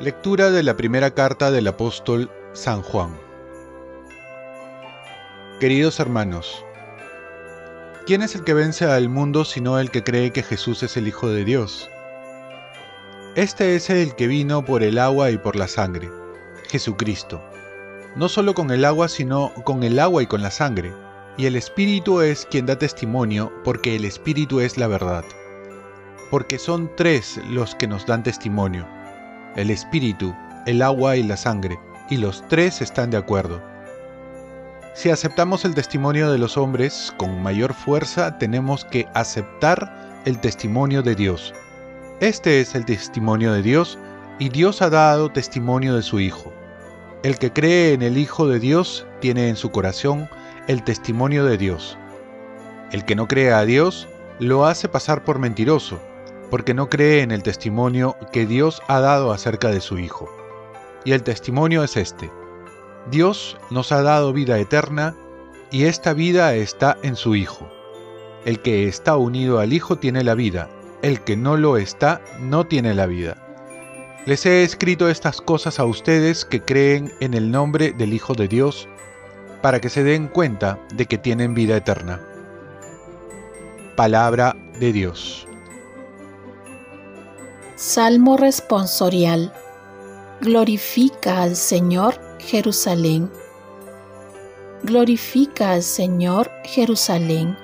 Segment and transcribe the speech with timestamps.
[0.00, 3.16] Lectura de la primera carta del apóstol San Juan.
[5.60, 6.64] Queridos hermanos,
[8.04, 11.06] ¿quién es el que vence al mundo sino el que cree que Jesús es el
[11.06, 11.88] Hijo de Dios?
[13.36, 16.10] Este es el que vino por el agua y por la sangre,
[16.68, 17.40] Jesucristo.
[18.16, 20.92] No solo con el agua, sino con el agua y con la sangre.
[21.36, 25.24] Y el Espíritu es quien da testimonio, porque el Espíritu es la verdad.
[26.32, 28.88] Porque son tres los que nos dan testimonio,
[29.56, 30.34] el Espíritu,
[30.66, 31.78] el agua y la sangre,
[32.10, 33.62] y los tres están de acuerdo.
[34.94, 41.02] Si aceptamos el testimonio de los hombres con mayor fuerza, tenemos que aceptar el testimonio
[41.02, 41.52] de Dios
[42.20, 43.98] este es el testimonio de Dios
[44.38, 46.52] y Dios ha dado testimonio de su Hijo.
[47.24, 50.30] El que cree en el Hijo de Dios tiene en su corazón
[50.68, 51.98] el testimonio de Dios.
[52.92, 54.06] El que no cree a Dios
[54.38, 56.00] lo hace pasar por mentiroso,
[56.50, 60.28] porque no cree en el testimonio que Dios ha dado acerca de su Hijo.
[61.04, 62.30] Y el testimonio es este.
[63.10, 65.14] Dios nos ha dado vida eterna
[65.70, 67.68] y esta vida está en su Hijo.
[68.44, 70.68] El que está unido al Hijo tiene la vida
[71.04, 73.36] el que no lo está no tiene la vida.
[74.24, 78.48] Les he escrito estas cosas a ustedes que creen en el nombre del Hijo de
[78.48, 78.88] Dios,
[79.60, 82.22] para que se den cuenta de que tienen vida eterna.
[83.96, 85.46] Palabra de Dios.
[87.76, 89.52] Salmo responsorial.
[90.40, 93.28] Glorifica al Señor Jerusalén.
[94.84, 97.58] Glorifica al Señor Jerusalén.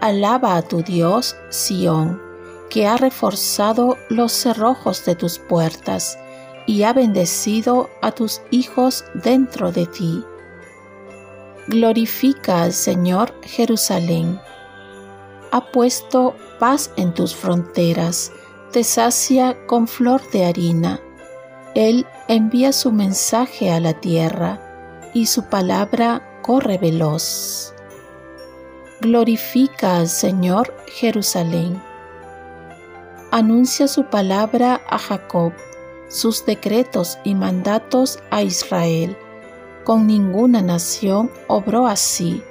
[0.00, 2.20] Alaba a tu Dios Sión
[2.70, 6.18] que ha reforzado los cerrojos de tus puertas
[6.66, 10.24] y ha bendecido a tus hijos dentro de ti.
[11.68, 14.40] Glorifica al Señor Jerusalén.
[15.52, 18.32] Ha puesto paz en tus fronteras,
[18.72, 21.00] te sacia con flor de harina.
[21.74, 24.60] Él envía su mensaje a la tierra
[25.14, 27.74] y su palabra corre veloz.
[29.00, 31.80] Glorifica al Señor Jerusalén
[33.32, 35.54] anuncia su palabra a Jacob,
[36.08, 39.16] sus decretos y mandatos a Israel.
[39.84, 42.42] Con ninguna nación obró así,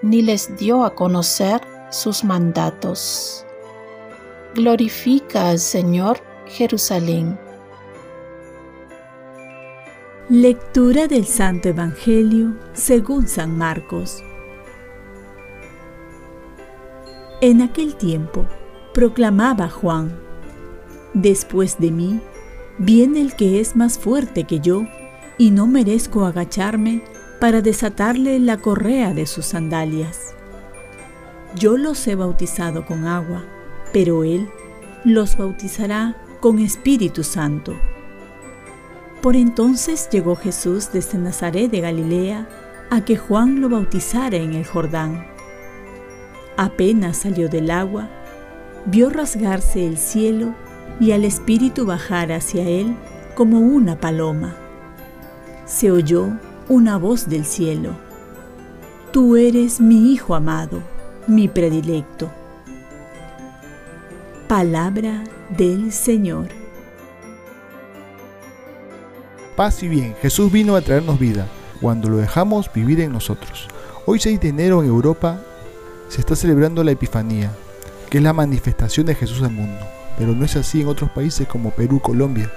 [0.00, 3.44] ni les dio a conocer sus mandatos.
[4.54, 7.38] Glorifica al Señor Jerusalén.
[10.28, 14.22] Lectura del Santo Evangelio según San Marcos.
[17.40, 18.44] En aquel tiempo,
[18.92, 20.20] proclamaba Juan,
[21.14, 22.20] Después de mí
[22.76, 24.82] viene el que es más fuerte que yo,
[25.38, 27.02] y no merezco agacharme
[27.40, 30.34] para desatarle la correa de sus sandalias.
[31.54, 33.44] Yo los he bautizado con agua,
[33.92, 34.48] pero Él
[35.04, 37.74] los bautizará con Espíritu Santo.
[39.20, 42.48] Por entonces llegó Jesús desde Nazaret de Galilea
[42.90, 45.26] a que Juan lo bautizara en el Jordán.
[46.56, 48.08] Apenas salió del agua,
[48.86, 50.54] vio rasgarse el cielo
[51.00, 52.96] y al Espíritu bajar hacia él
[53.34, 54.56] como una paloma.
[55.64, 56.36] Se oyó
[56.68, 57.90] una voz del cielo.
[59.12, 60.82] Tú eres mi Hijo amado,
[61.26, 62.30] mi predilecto.
[64.52, 65.24] Palabra
[65.56, 66.48] del Señor.
[69.56, 71.46] Paz y bien, Jesús vino a traernos vida
[71.80, 73.66] cuando lo dejamos vivir en nosotros.
[74.04, 75.40] Hoy 6 de enero en Europa
[76.10, 77.50] se está celebrando la Epifanía,
[78.10, 79.80] que es la manifestación de Jesús al mundo,
[80.18, 82.52] pero no es así en otros países como Perú, Colombia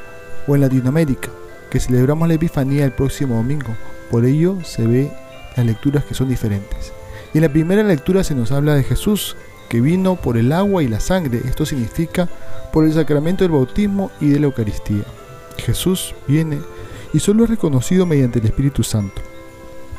[0.47, 1.29] o en Latinoamérica,
[1.69, 3.73] que celebramos la Epifanía el próximo domingo.
[4.11, 5.11] Por ello se ve
[5.55, 6.91] las lecturas que son diferentes.
[7.33, 9.37] Y en la primera lectura se nos habla de Jesús,
[9.69, 11.41] que vino por el agua y la sangre.
[11.45, 12.27] Esto significa
[12.71, 15.03] por el sacramento del bautismo y de la Eucaristía.
[15.57, 16.59] Jesús viene
[17.13, 19.21] y solo es reconocido mediante el Espíritu Santo.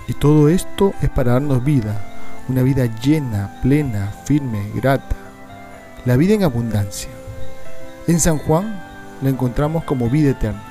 [0.08, 2.00] Y todo esto es para darnos vida,
[2.48, 5.16] una vida llena, plena, firme, grata,
[6.04, 7.10] la vida en abundancia.
[8.06, 8.80] En San Juan
[9.22, 10.62] la encontramos como vida eterna,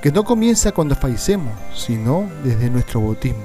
[0.00, 3.42] que no comienza cuando fallecemos, sino desde nuestro bautismo.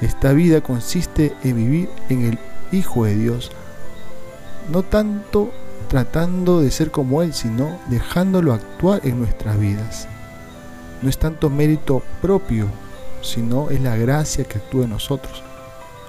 [0.00, 2.38] Esta vida consiste en vivir en el
[2.70, 3.50] Hijo de Dios,
[4.68, 5.50] no tanto
[5.88, 10.08] tratando de ser como Él, sino dejándolo actuar en nuestras vidas.
[11.02, 12.68] No es tanto mérito propio,
[13.20, 15.42] sino es la gracia que actúa en nosotros,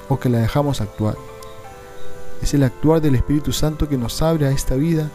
[0.07, 1.15] o que la dejamos actuar.
[2.41, 5.09] Es el actuar del Espíritu Santo que nos abre a esta vida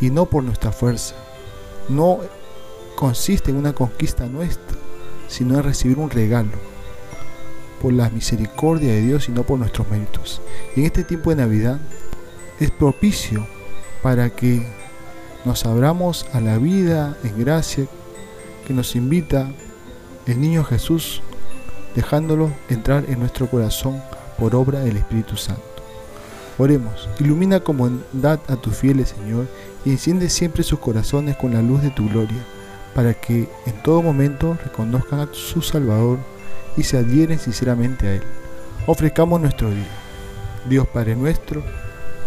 [0.00, 1.14] y no por nuestra fuerza.
[1.88, 2.18] No
[2.96, 4.76] consiste en una conquista nuestra,
[5.28, 6.52] sino en recibir un regalo
[7.80, 10.40] por la misericordia de Dios y no por nuestros méritos.
[10.74, 11.78] Y en este tiempo de Navidad
[12.60, 13.46] es propicio
[14.02, 14.62] para que
[15.44, 17.86] nos abramos a la vida en gracia
[18.66, 19.50] que nos invita
[20.26, 21.22] el niño Jesús,
[21.94, 24.02] dejándolo entrar en nuestro corazón
[24.38, 25.62] por obra del Espíritu Santo.
[26.58, 29.46] Oremos, ilumina con bondad a tus fieles, Señor,
[29.84, 32.44] y enciende siempre sus corazones con la luz de tu gloria,
[32.94, 36.18] para que en todo momento reconozcan a su Salvador
[36.76, 38.22] y se adhieren sinceramente a Él.
[38.86, 39.88] Ofrezcamos nuestro día.
[40.68, 41.62] Dios Padre nuestro,